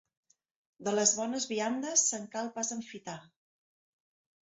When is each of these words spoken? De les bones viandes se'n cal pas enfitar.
De 0.87 0.93
les 0.95 1.13
bones 1.19 1.47
viandes 1.53 2.07
se'n 2.09 2.27
cal 2.35 2.53
pas 2.59 2.75
enfitar. 2.81 3.19